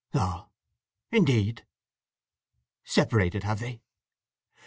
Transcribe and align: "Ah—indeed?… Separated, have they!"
"Ah—indeed?… 0.15 1.63
Separated, 2.83 3.43
have 3.43 3.59
they!" 3.59 3.81